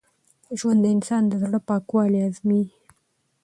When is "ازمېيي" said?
2.29-2.67